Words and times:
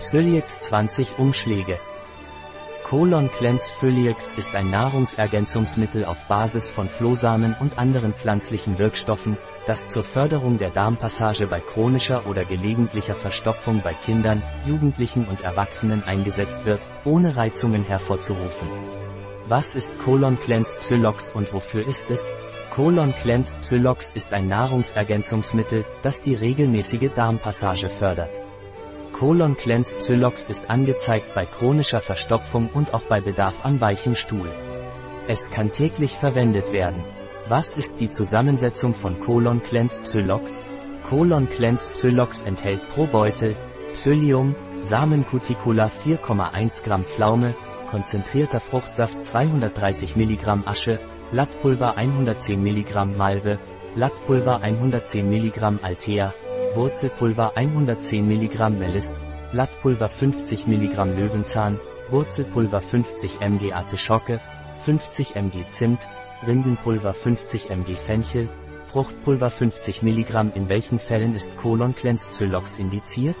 Psylliax 0.00 0.58
20 0.60 1.18
Umschläge. 1.18 1.78
Colon 2.84 3.30
Cleanse 3.30 3.70
Phylliex 3.74 4.32
ist 4.32 4.54
ein 4.54 4.70
Nahrungsergänzungsmittel 4.70 6.06
auf 6.06 6.26
Basis 6.26 6.70
von 6.70 6.88
Flohsamen 6.88 7.54
und 7.60 7.78
anderen 7.78 8.14
pflanzlichen 8.14 8.78
Wirkstoffen, 8.78 9.36
das 9.66 9.88
zur 9.88 10.02
Förderung 10.02 10.56
der 10.56 10.70
Darmpassage 10.70 11.46
bei 11.46 11.60
chronischer 11.60 12.26
oder 12.26 12.46
gelegentlicher 12.46 13.14
Verstopfung 13.14 13.82
bei 13.82 13.92
Kindern, 13.92 14.42
Jugendlichen 14.66 15.26
und 15.26 15.42
Erwachsenen 15.42 16.02
eingesetzt 16.02 16.64
wird, 16.64 16.80
ohne 17.04 17.36
Reizungen 17.36 17.84
hervorzurufen. 17.84 18.68
Was 19.48 19.74
ist 19.74 19.92
Colon 19.98 20.40
Cleanse 20.40 20.78
Psyllox 20.78 21.30
und 21.30 21.52
wofür 21.52 21.86
ist 21.86 22.10
es? 22.10 22.26
Colon 22.74 23.14
Cleanse 23.14 23.58
Psyllox 23.58 24.12
ist 24.12 24.32
ein 24.32 24.48
Nahrungsergänzungsmittel, 24.48 25.84
das 26.02 26.22
die 26.22 26.34
regelmäßige 26.34 27.10
Darmpassage 27.14 27.90
fördert. 27.90 28.40
Colon 29.20 29.54
Cleanse 29.54 29.96
Psyllox 29.96 30.48
ist 30.48 30.70
angezeigt 30.70 31.34
bei 31.34 31.44
chronischer 31.44 32.00
Verstopfung 32.00 32.70
und 32.72 32.94
auch 32.94 33.02
bei 33.02 33.20
Bedarf 33.20 33.66
an 33.66 33.78
weichem 33.78 34.14
Stuhl. 34.14 34.48
Es 35.28 35.50
kann 35.50 35.72
täglich 35.72 36.12
verwendet 36.12 36.72
werden. 36.72 37.04
Was 37.46 37.74
ist 37.76 38.00
die 38.00 38.08
Zusammensetzung 38.08 38.94
von 38.94 39.20
Colon 39.20 39.62
Cleanse 39.62 39.98
Psyllox? 40.00 40.62
Colon 41.06 41.50
Cleanse 41.50 41.92
Psyllox 41.92 42.40
enthält 42.40 42.80
pro 42.94 43.04
Beutel 43.04 43.56
Psyllium, 43.92 44.54
Samencuticula 44.80 45.90
4,1 46.02 46.82
Gramm 46.82 47.04
Pflaume, 47.04 47.54
konzentrierter 47.90 48.60
Fruchtsaft 48.60 49.22
230 49.22 50.16
Milligramm 50.16 50.66
Asche, 50.66 50.98
Blattpulver 51.30 51.98
110 51.98 52.62
Milligramm 52.62 53.18
Malve, 53.18 53.58
Blattpulver 53.94 54.62
110 54.62 55.28
Milligramm 55.28 55.78
Altea, 55.82 56.32
Wurzelpulver 56.74 57.56
110 57.56 58.28
mg 58.28 58.70
Melis, 58.70 59.20
Blattpulver 59.50 60.08
50 60.08 60.68
mg 60.68 61.04
Löwenzahn, 61.16 61.80
Wurzelpulver 62.10 62.80
50 62.80 63.40
mg 63.40 63.72
Artischocke, 63.72 64.40
50 64.84 65.34
mg 65.34 65.68
Zimt, 65.68 65.98
Rindenpulver 66.46 67.12
50 67.12 67.70
mg 67.70 67.98
Fenchel, 67.98 68.48
Fruchtpulver 68.86 69.50
50 69.50 70.02
mg 70.02 70.52
In 70.54 70.68
welchen 70.68 71.00
Fällen 71.00 71.34
ist 71.34 71.56
Colon 71.56 71.94
Cleanse 71.94 72.28
Psyllox 72.30 72.76
indiziert? 72.76 73.36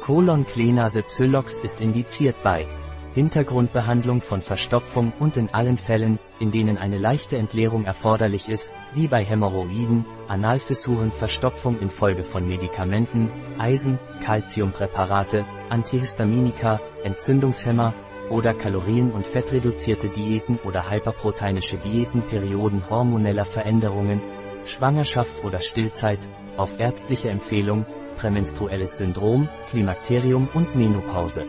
Colon 0.00 0.46
Clenase 0.46 1.02
Psyllox 1.02 1.54
ist 1.54 1.80
indiziert 1.80 2.36
bei 2.44 2.66
Hintergrundbehandlung 3.14 4.20
von 4.20 4.42
Verstopfung 4.42 5.12
und 5.20 5.36
in 5.36 5.48
allen 5.54 5.76
Fällen, 5.76 6.18
in 6.40 6.50
denen 6.50 6.76
eine 6.76 6.98
leichte 6.98 7.36
Entleerung 7.38 7.84
erforderlich 7.84 8.48
ist, 8.48 8.72
wie 8.92 9.06
bei 9.06 9.24
Hämorrhoiden, 9.24 10.04
Analfissuren, 10.26 11.12
Verstopfung 11.12 11.78
infolge 11.78 12.24
von 12.24 12.48
Medikamenten, 12.48 13.30
Eisen, 13.56 14.00
Calciumpräparate, 14.24 15.44
Antihistaminika, 15.70 16.80
Entzündungshemmer 17.04 17.94
oder 18.30 18.52
Kalorien- 18.52 19.12
und 19.12 19.26
fettreduzierte 19.26 20.08
Diäten 20.08 20.58
oder 20.64 20.90
hyperproteinische 20.90 21.76
Diäten, 21.76 22.22
Perioden 22.22 22.82
hormoneller 22.90 23.44
Veränderungen, 23.44 24.20
Schwangerschaft 24.64 25.44
oder 25.44 25.60
Stillzeit, 25.60 26.20
auf 26.56 26.80
ärztliche 26.80 27.28
Empfehlung, 27.30 27.86
prämenstruelles 28.16 28.98
Syndrom, 28.98 29.48
Klimakterium 29.68 30.48
und 30.52 30.74
Menopause. 30.74 31.44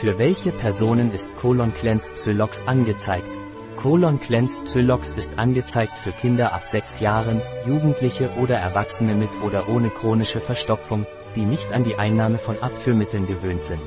Für 0.00 0.18
welche 0.18 0.52
Personen 0.52 1.10
ist 1.10 1.34
Colon 1.36 1.72
Cleanse 1.72 2.12
Psyllox 2.12 2.66
angezeigt? 2.66 3.30
Colon 3.76 4.20
Cleanse 4.20 4.62
Psyllox 4.64 5.12
ist 5.12 5.38
angezeigt 5.38 5.96
für 5.96 6.12
Kinder 6.12 6.52
ab 6.52 6.66
6 6.66 7.00
Jahren, 7.00 7.40
Jugendliche 7.66 8.28
oder 8.36 8.58
Erwachsene 8.58 9.14
mit 9.14 9.30
oder 9.42 9.70
ohne 9.70 9.88
chronische 9.88 10.40
Verstopfung, 10.40 11.06
die 11.34 11.46
nicht 11.46 11.72
an 11.72 11.82
die 11.82 11.96
Einnahme 11.96 12.36
von 12.36 12.58
Abführmitteln 12.58 13.26
gewöhnt 13.26 13.62
sind. 13.62 13.80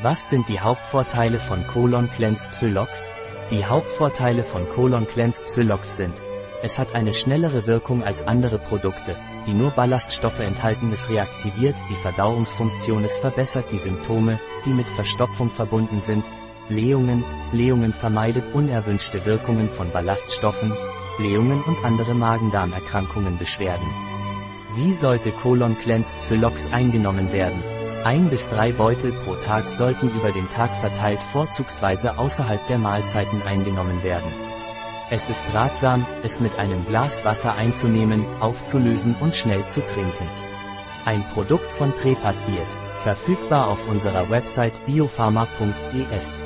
Was 0.00 0.30
sind 0.30 0.48
die 0.48 0.60
Hauptvorteile 0.60 1.38
von 1.38 1.66
Colon 1.66 2.10
Cleanse 2.10 2.48
Psyllox? 2.48 3.04
Die 3.50 3.66
Hauptvorteile 3.66 4.44
von 4.44 4.66
Colon 4.70 5.06
Cleanse 5.06 5.44
Psyllox 5.44 5.96
sind 5.96 6.14
es 6.60 6.78
hat 6.78 6.94
eine 6.94 7.14
schnellere 7.14 7.66
Wirkung 7.66 8.02
als 8.02 8.26
andere 8.26 8.58
Produkte, 8.58 9.14
die 9.46 9.52
nur 9.52 9.70
Ballaststoffe 9.70 10.40
enthalten. 10.40 10.90
Es 10.92 11.08
reaktiviert 11.08 11.76
die 11.88 11.94
Verdauungsfunktion. 11.94 13.04
Es 13.04 13.16
verbessert 13.16 13.66
die 13.70 13.78
Symptome, 13.78 14.40
die 14.64 14.74
mit 14.74 14.86
Verstopfung 14.88 15.50
verbunden 15.50 16.00
sind. 16.00 16.24
Blähungen, 16.68 17.24
Blähungen 17.52 17.92
vermeidet 17.92 18.54
unerwünschte 18.54 19.24
Wirkungen 19.24 19.70
von 19.70 19.90
Ballaststoffen, 19.92 20.72
Blähungen 21.16 21.62
und 21.62 21.84
andere 21.84 22.14
Magen-Darm-Erkrankungen 22.14 23.38
Beschwerden. 23.38 23.86
Wie 24.74 24.94
sollte 24.94 25.30
Colon 25.30 25.78
Cleanse 25.78 26.16
Psyllox 26.18 26.72
eingenommen 26.72 27.32
werden? 27.32 27.62
Ein 28.04 28.28
bis 28.30 28.48
drei 28.48 28.72
Beutel 28.72 29.12
pro 29.12 29.34
Tag 29.34 29.68
sollten 29.68 30.10
über 30.10 30.32
den 30.32 30.48
Tag 30.50 30.74
verteilt 30.76 31.20
vorzugsweise 31.32 32.18
außerhalb 32.18 32.64
der 32.68 32.78
Mahlzeiten 32.78 33.42
eingenommen 33.42 34.02
werden. 34.02 34.47
Es 35.10 35.30
ist 35.30 35.54
ratsam, 35.54 36.06
es 36.22 36.38
mit 36.38 36.58
einem 36.58 36.84
Glas 36.84 37.24
Wasser 37.24 37.54
einzunehmen, 37.54 38.26
aufzulösen 38.40 39.16
und 39.20 39.34
schnell 39.34 39.64
zu 39.66 39.80
trinken. 39.80 40.28
Ein 41.06 41.24
Produkt 41.32 41.70
von 41.72 41.94
Trepat 41.94 42.36
Diet, 42.46 42.68
verfügbar 43.02 43.68
auf 43.68 43.88
unserer 43.88 44.28
Website 44.28 44.84
biopharma.es. 44.84 46.44